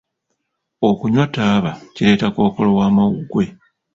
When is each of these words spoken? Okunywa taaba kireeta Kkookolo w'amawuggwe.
Okunywa 0.87 1.25
taaba 1.35 1.71
kireeta 1.93 2.27
Kkookolo 2.29 2.71
w'amawuggwe. 2.77 3.43